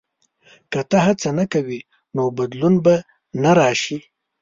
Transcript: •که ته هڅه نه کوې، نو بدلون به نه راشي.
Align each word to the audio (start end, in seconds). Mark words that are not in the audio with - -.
•که 0.71 0.81
ته 0.89 0.97
هڅه 1.05 1.29
نه 1.39 1.45
کوې، 1.53 1.79
نو 2.15 2.23
بدلون 2.37 2.75
به 2.85 2.95
نه 3.41 3.51
راشي. 3.59 3.97